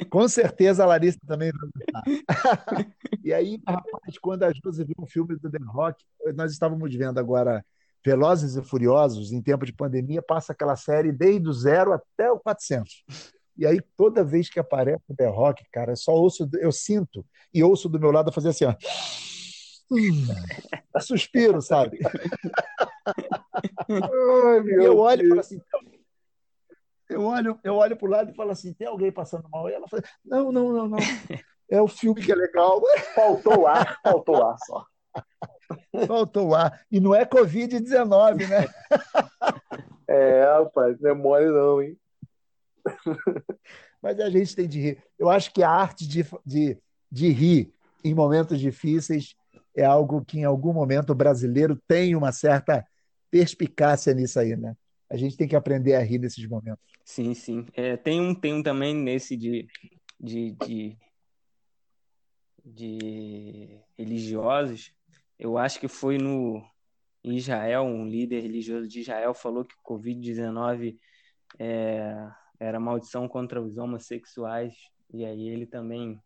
[0.09, 2.87] com certeza a Larissa também vai gostar.
[3.23, 6.03] e aí, rapaz, quando a Josi viu o filme do The Rock,
[6.35, 7.63] nós estávamos vendo agora
[8.05, 12.39] Velozes e Furiosos, em tempo de pandemia, passa aquela série desde o zero até o
[12.39, 13.03] 400.
[13.57, 17.63] E aí, toda vez que aparece o The Rock, cara, só ouço, eu sinto e
[17.63, 18.73] ouço do meu lado fazer assim, ó.
[19.91, 20.27] Hum,
[20.99, 21.99] suspiro, sabe?
[23.89, 25.61] Ai, eu olho e falo assim,
[27.13, 29.69] eu olho, eu olho para o lado e falo assim: tem alguém passando mal?
[29.69, 30.97] E ela fala: não, não, não, não.
[31.69, 32.81] É o filme que é legal.
[33.15, 34.85] Faltou ar, faltou ar só.
[36.05, 36.85] Faltou ar.
[36.91, 38.67] E não é Covid-19, né?
[40.07, 41.97] É, rapaz, não é mole não, hein?
[44.01, 45.03] Mas a gente tem de rir.
[45.17, 46.77] Eu acho que a arte de, de,
[47.11, 49.35] de rir em momentos difíceis
[49.75, 52.85] é algo que, em algum momento, o brasileiro tem uma certa
[53.31, 54.75] perspicácia nisso aí, né?
[55.09, 56.83] A gente tem que aprender a rir nesses momentos.
[57.03, 57.65] Sim, sim.
[57.73, 59.67] É, tem, um, tem um também nesse de,
[60.19, 60.97] de, de,
[62.63, 64.93] de religiosos.
[65.39, 66.63] Eu acho que foi no
[67.23, 70.97] em Israel, um líder religioso de Israel falou que o Covid-19
[71.57, 72.27] é,
[72.59, 74.73] era maldição contra os homossexuais.
[75.13, 76.21] E aí ele também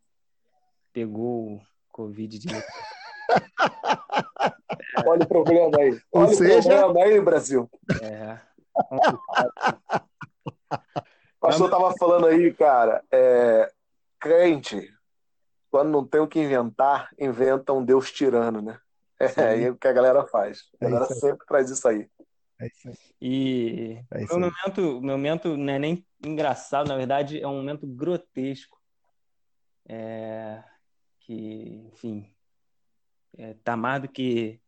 [0.93, 1.61] pegou o
[1.91, 2.47] Covid de.
[5.05, 5.99] Olha o problema aí.
[6.11, 6.59] Olha Ou seja...
[6.59, 7.69] o problema aí, Brasil.
[8.01, 8.39] É.
[11.37, 13.71] O pastor estava falando aí, cara, é,
[14.19, 14.91] crente,
[15.69, 18.79] quando não tem o que inventar, inventa um Deus tirano, né?
[19.19, 20.63] É, é o que a galera faz.
[20.81, 22.09] A é galera sempre traz isso aí.
[22.59, 22.97] É isso aí.
[23.21, 27.47] E é isso o meu momento, meu momento não é nem engraçado, na verdade, é
[27.47, 28.77] um momento grotesco.
[29.89, 30.63] É,
[31.21, 32.33] que, enfim,
[33.37, 34.59] é, tá mais do que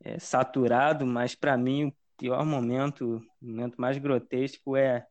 [0.00, 5.06] é, saturado, mas para mim pior momento, o momento mais grotesco é,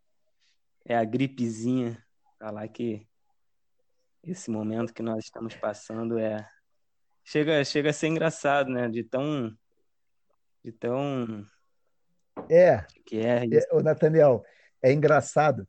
[0.86, 2.04] é a gripezinha.
[2.39, 3.08] Falar que
[4.23, 6.47] esse momento que nós estamos passando é
[7.23, 8.89] chega chega a ser engraçado, né?
[8.89, 9.56] De tão
[10.63, 11.45] de tão
[12.49, 12.86] é.
[13.06, 14.43] Que é, é o Nathaniel
[14.82, 15.67] é engraçado.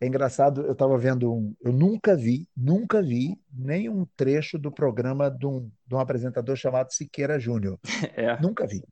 [0.00, 5.30] É engraçado eu estava vendo um eu nunca vi nunca vi nenhum trecho do programa
[5.30, 7.78] de um, de um apresentador chamado Siqueira Júnior.
[8.16, 8.40] É.
[8.40, 8.82] nunca vi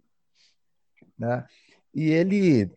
[1.19, 1.45] né?
[1.95, 2.71] E ele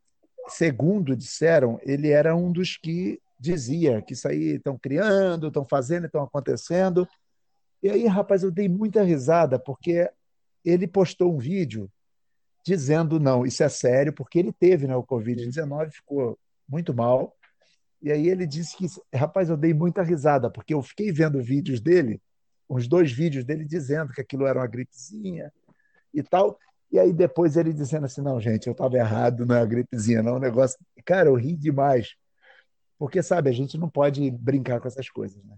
[0.48, 6.06] segundo disseram ele era um dos que dizia que isso aí estão criando, estão fazendo,
[6.06, 7.08] estão acontecendo.
[7.82, 10.08] E aí, rapaz, eu dei muita risada, porque
[10.64, 11.90] ele postou um vídeo
[12.64, 17.36] dizendo, não, isso é sério, porque ele teve né, o Covid-19, ficou muito mal.
[18.02, 21.80] E aí ele disse que, rapaz, eu dei muita risada, porque eu fiquei vendo vídeos
[21.80, 22.22] dele,
[22.70, 25.52] uns dois vídeos dele dizendo que aquilo era uma gripezinha
[26.14, 26.58] e tal.
[26.92, 30.24] E aí depois ele dizendo assim, não, gente, eu estava errado, não é uma gripezinha,
[30.24, 30.78] não, é um negócio...
[31.06, 32.16] Cara, eu ri demais,
[32.98, 35.56] porque, sabe, a gente não pode brincar com essas coisas, né?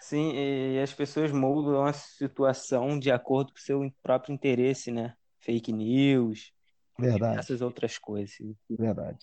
[0.00, 5.14] Sim, e as pessoas moldam a situação de acordo com o seu próprio interesse, né?
[5.42, 6.52] Fake news,
[6.98, 7.38] Verdade.
[7.38, 8.38] essas outras coisas.
[8.68, 9.18] Verdade.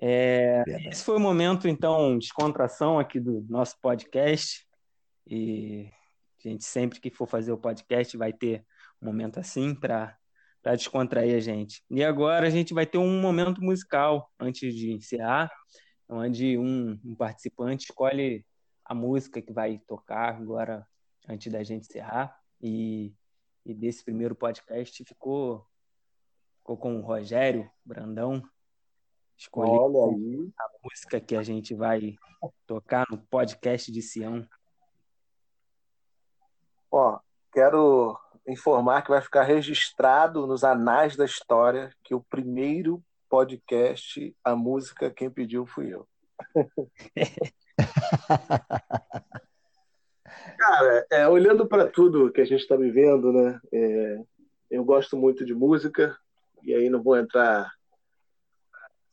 [0.00, 0.88] É, Verdade.
[0.88, 4.66] Esse foi o momento, então, descontração aqui do nosso podcast.
[5.26, 5.90] E
[6.38, 8.64] a gente, sempre que for fazer o podcast, vai ter
[9.02, 10.16] um momento assim para
[10.76, 11.82] descontrair a gente.
[11.90, 15.50] E agora a gente vai ter um momento musical antes de encerrar
[16.08, 18.44] onde um, um participante escolhe
[18.84, 20.86] a música que vai tocar agora
[21.28, 22.34] antes da gente encerrar.
[22.60, 23.12] E,
[23.68, 25.64] e desse primeiro podcast ficou,
[26.58, 28.42] ficou com o Rogério Brandão.
[29.36, 30.10] Escolheu a
[30.82, 32.16] música que a gente vai
[32.66, 34.48] tocar no podcast de Sião.
[36.90, 37.20] Ó,
[37.52, 44.56] quero informar que vai ficar registrado nos anais da história que o primeiro podcast, a
[44.56, 46.08] música quem pediu fui eu.
[50.56, 53.60] Cara, é, olhando para tudo que a gente está vivendo, né?
[53.72, 54.18] É,
[54.70, 56.16] eu gosto muito de música
[56.62, 57.70] e aí não vou entrar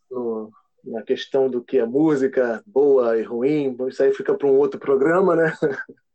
[0.10, 0.52] no,
[0.84, 3.76] na questão do que é música boa e ruim.
[3.88, 5.54] Isso aí fica para um outro programa, né?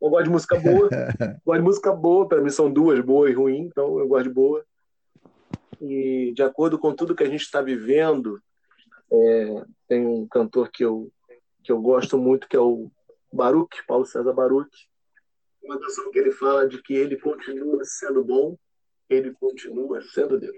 [0.00, 0.88] Eu gosto de música boa,
[1.44, 2.26] gosto de música boa.
[2.26, 4.64] Para mim são duas, boa e ruim, então eu gosto de boa.
[5.78, 8.40] E de acordo com tudo que a gente está vivendo,
[9.12, 11.12] é, tem um cantor que eu,
[11.62, 12.90] que eu gosto muito, que é o
[13.32, 14.70] Baruch, Paulo César Baruch.
[15.62, 18.56] Uma canção que ele fala de que ele continua sendo bom,
[19.08, 20.56] ele continua sendo Deus.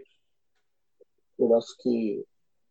[1.39, 2.25] Eu acho que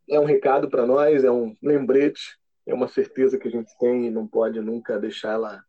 [0.10, 4.08] é um recado para nós, é um lembrete, é uma certeza que a gente tem
[4.08, 5.64] e não pode nunca deixar ela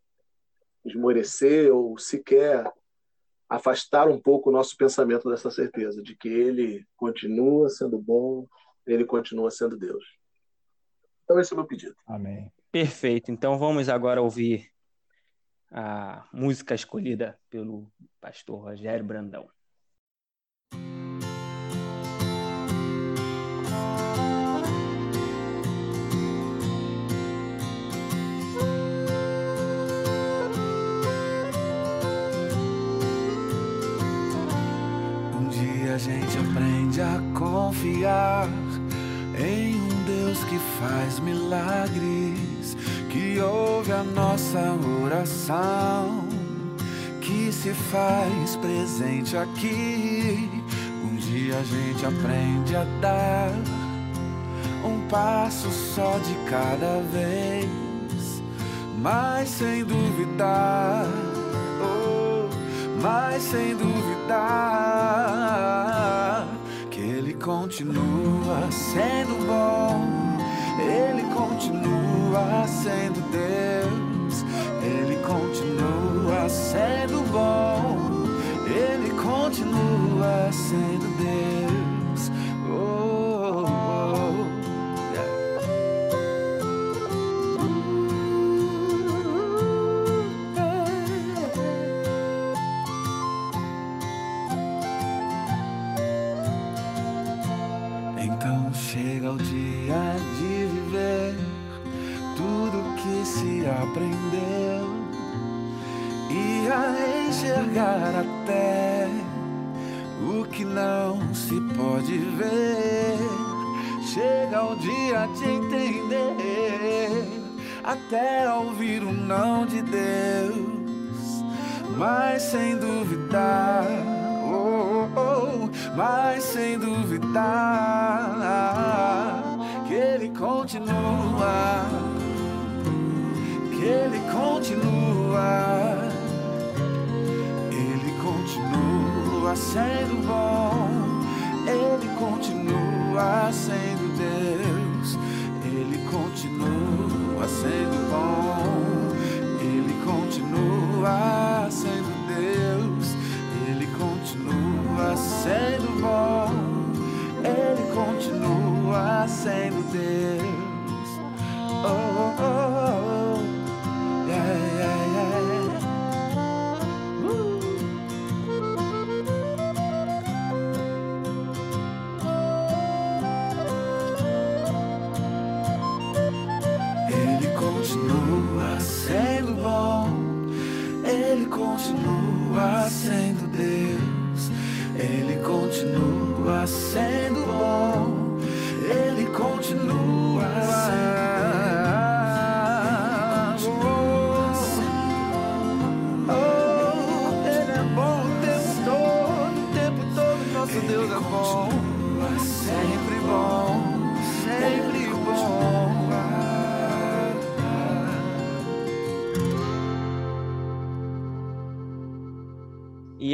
[0.85, 2.71] esmorecer ou sequer
[3.49, 8.47] afastar um pouco o nosso pensamento dessa certeza de que ele continua sendo bom,
[8.87, 10.05] ele continua sendo Deus.
[11.25, 11.95] Então esse é o meu pedido.
[12.07, 12.51] Amém.
[12.73, 13.31] Perfeito.
[13.31, 14.69] Então vamos agora ouvir
[15.71, 19.49] a música escolhida pelo pastor Rogério Brandão.
[35.93, 38.49] a gente aprende a confiar
[39.39, 42.52] em um Deus que faz milagres,
[43.13, 44.59] que ouve a nossa
[45.05, 46.25] oração,
[47.21, 50.51] que se faz presente aqui.
[51.05, 53.53] Um dia a gente aprende a dar
[54.85, 58.43] um passo só de cada vez,
[58.99, 61.07] mas sem duvidar
[63.03, 64.37] mas sem duvidar
[66.89, 70.22] que Ele continua sendo bom,
[70.83, 73.92] Ele continua sendo Deus,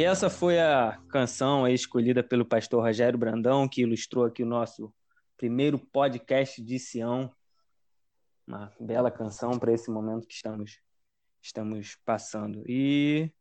[0.09, 4.91] essa foi a canção escolhida pelo pastor Rogério Brandão, que ilustrou aqui o nosso
[5.37, 7.31] primeiro podcast de Sião.
[8.47, 10.79] Uma bela canção para esse momento que estamos,
[11.39, 12.63] estamos passando.
[12.67, 13.31] E,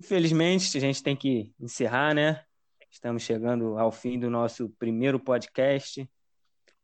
[0.00, 2.44] infelizmente, a gente tem que encerrar, né?
[2.90, 6.10] Estamos chegando ao fim do nosso primeiro podcast.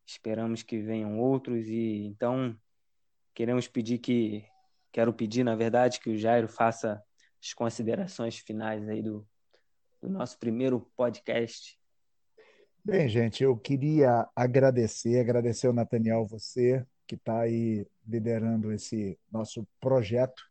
[0.07, 2.57] Esperamos que venham outros e então
[3.35, 4.45] queremos pedir que
[4.93, 7.03] quero pedir, na verdade, que o Jairo faça
[7.43, 9.27] as considerações finais aí do,
[10.01, 11.79] do nosso primeiro podcast.
[12.85, 19.67] Bem, gente, eu queria agradecer, agradecer ao Nathaniel, você que está aí liderando esse nosso
[19.81, 20.43] projeto,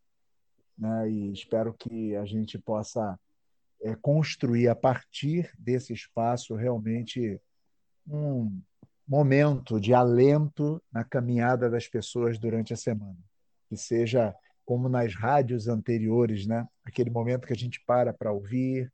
[0.77, 1.09] né?
[1.09, 3.19] E espero que a gente possa
[3.81, 7.39] é, construir a partir desse espaço realmente
[8.07, 8.61] um
[9.07, 13.17] momento de alento na caminhada das pessoas durante a semana,
[13.69, 16.67] que seja como nas rádios anteriores, né?
[16.83, 18.91] Aquele momento que a gente para para ouvir,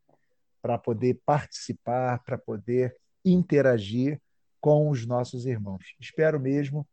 [0.62, 2.96] para poder participar, para poder
[3.26, 4.20] interagir
[4.60, 5.96] com os nossos irmãos.
[6.00, 6.88] Espero mesmo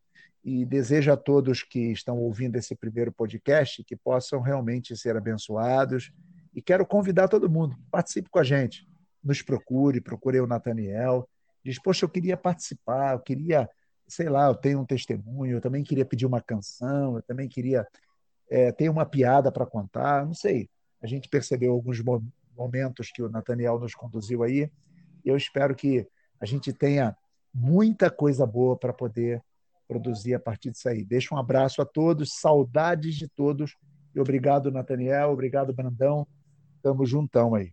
[0.45, 6.11] e desejo a todos que estão ouvindo esse primeiro podcast que possam realmente ser abençoados
[6.55, 8.89] e quero convidar todo mundo, participe com a gente,
[9.23, 11.29] nos procure, procure o Nathaniel,
[11.63, 13.69] diz, poxa, eu queria participar, eu queria,
[14.07, 17.87] sei lá, eu tenho um testemunho, eu também queria pedir uma canção, eu também queria
[18.51, 20.69] é, ter uma piada para contar, não sei.
[21.03, 22.03] A gente percebeu alguns
[22.57, 24.71] momentos que o Nathaniel nos conduziu aí,
[25.25, 26.07] e eu espero que
[26.41, 27.17] a gente tenha
[27.53, 29.43] muita coisa boa para poder
[29.87, 31.05] produzir a partir disso aí.
[31.05, 33.77] Deixo um abraço a todos, saudades de todos,
[34.15, 36.27] e obrigado, Nathaniel, obrigado, Brandão,
[36.83, 37.73] tamo juntão aí.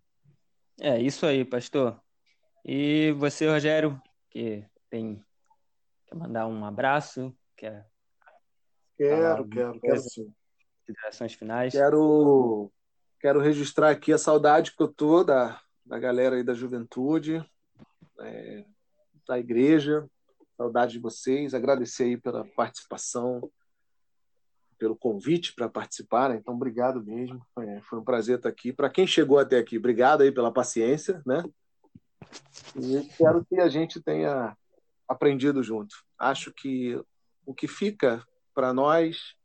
[0.80, 1.99] É, isso aí, pastor.
[2.63, 5.23] E você, Rogério, que tem
[6.07, 7.88] quer mandar um abraço, quer
[8.97, 10.34] Quero, quero, quero sim.
[10.86, 11.73] Considerações finais.
[11.73, 12.71] Quero,
[13.19, 17.43] quero registrar aqui a saudade que eu tô da, da galera aí da juventude,
[18.19, 18.63] é,
[19.27, 20.07] da igreja,
[20.55, 23.49] saudade de vocês, agradecer aí pela participação,
[24.77, 26.36] pelo convite para participar, né?
[26.36, 28.71] então obrigado mesmo, é, foi um prazer estar aqui.
[28.71, 31.43] Para quem chegou até aqui, obrigado aí pela paciência, né?
[32.75, 34.55] E espero que a gente tenha
[35.07, 35.95] aprendido junto.
[36.17, 37.01] Acho que
[37.45, 38.23] o que fica
[38.53, 39.36] para nós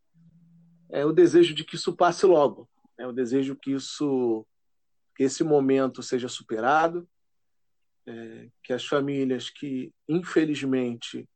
[0.92, 2.68] é o desejo de que isso passe logo,
[2.98, 4.46] é o desejo que isso,
[5.16, 7.08] que esse momento seja superado,
[8.06, 11.28] é, que as famílias que infelizmente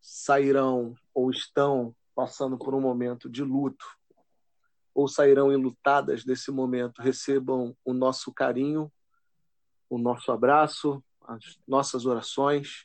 [0.00, 3.86] sairão ou estão passando por um momento de luto
[4.94, 8.92] ou sairão enlutadas desse momento recebam o nosso carinho,
[9.88, 12.84] o nosso abraço, as nossas orações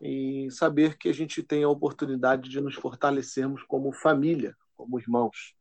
[0.00, 5.54] e saber que a gente tem a oportunidade de nos fortalecermos como família, como irmãos.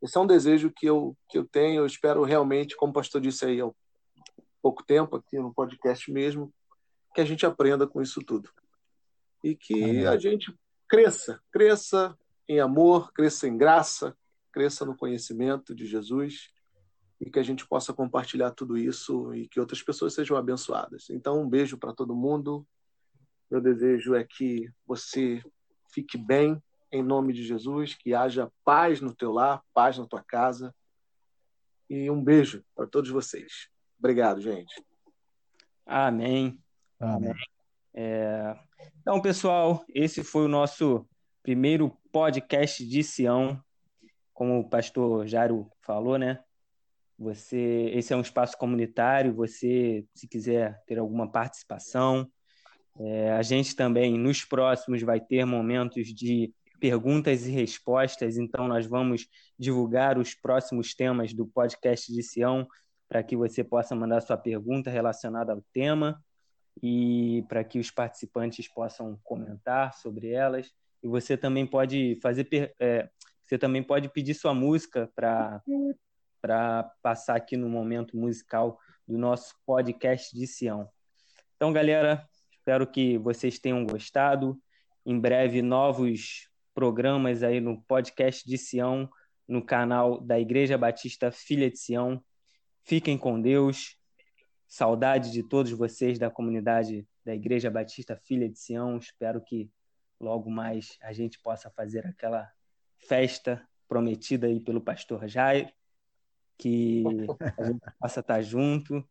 [0.00, 3.20] Esse é um desejo que eu, que eu tenho, eu espero realmente, como o pastor
[3.20, 3.68] disse aí há
[4.62, 6.52] pouco tempo, aqui no podcast mesmo,
[7.12, 8.48] que a gente aprenda com isso tudo.
[9.42, 10.54] E que a gente
[10.88, 12.16] cresça, cresça
[12.48, 14.16] em amor, cresça em graça,
[14.52, 16.50] cresça no conhecimento de Jesus
[17.20, 21.10] e que a gente possa compartilhar tudo isso e que outras pessoas sejam abençoadas.
[21.10, 22.66] Então, um beijo para todo mundo.
[23.50, 25.42] Meu desejo é que você
[25.92, 30.22] fique bem em nome de Jesus, que haja paz no teu lar, paz na tua
[30.22, 30.74] casa.
[31.88, 33.68] E um beijo para todos vocês.
[33.98, 34.74] Obrigado, gente.
[35.84, 36.58] Amém.
[36.98, 37.34] Amém.
[37.94, 38.56] É...
[39.00, 41.06] Então, pessoal, esse foi o nosso
[41.42, 43.62] primeiro podcast de Sião.
[44.34, 46.42] como o pastor Jairo falou, né?
[47.18, 49.34] Você, esse é um espaço comunitário.
[49.34, 52.30] Você, se quiser ter alguma participação,
[52.98, 58.36] é, a gente também nos próximos vai ter momentos de perguntas e respostas.
[58.36, 59.26] Então, nós vamos
[59.58, 62.66] divulgar os próximos temas do podcast de Sião
[63.08, 66.22] para que você possa mandar sua pergunta relacionada ao tema
[66.82, 70.72] e para que os participantes possam comentar sobre elas.
[71.02, 73.08] E você também pode fazer, é,
[73.44, 75.62] você também pode pedir sua música para
[76.40, 80.88] para passar aqui no momento musical do nosso podcast de Sião.
[81.56, 84.56] Então, galera, espero que vocês tenham gostado.
[85.04, 89.08] Em breve, novos programas aí no podcast de Sião,
[89.48, 92.22] no canal da Igreja Batista Filha de Sião.
[92.84, 93.96] Fiquem com Deus.
[94.68, 98.98] Saudade de todos vocês da comunidade da Igreja Batista Filha de Sião.
[98.98, 99.70] Espero que
[100.20, 102.46] logo mais a gente possa fazer aquela
[102.98, 105.72] festa prometida aí pelo pastor Jair,
[106.58, 107.04] que
[107.56, 109.02] a gente possa estar junto,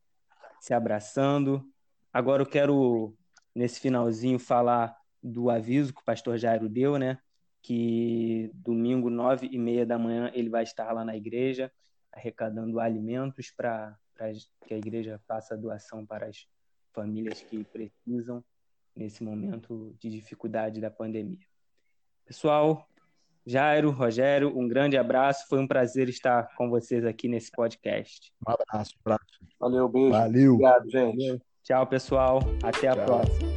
[0.62, 1.68] se abraçando.
[2.14, 3.18] Agora eu quero,
[3.56, 7.18] nesse finalzinho, falar do aviso que o pastor Jairo deu, né?
[7.66, 11.72] Que domingo, nove e meia da manhã, ele vai estar lá na igreja,
[12.14, 13.98] arrecadando alimentos para
[14.68, 16.46] que a igreja faça doação para as
[16.94, 18.44] famílias que precisam
[18.96, 21.40] nesse momento de dificuldade da pandemia.
[22.24, 22.88] Pessoal,
[23.44, 25.48] Jairo, Rogério, um grande abraço.
[25.50, 28.32] Foi um prazer estar com vocês aqui nesse podcast.
[28.48, 29.40] Um abraço, um abraço.
[29.60, 30.12] Valeu, beijo.
[30.12, 30.54] Valeu.
[30.54, 31.42] Obrigado, gente.
[31.64, 32.42] Tchau, pessoal.
[32.62, 33.06] Até a Tchau.
[33.06, 33.55] próxima.